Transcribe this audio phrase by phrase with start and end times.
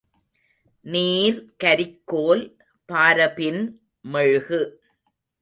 [0.85, 2.43] நீர், கரிக்கோல்,
[2.85, 3.61] பாரபின்
[4.01, 4.61] மெழுகு.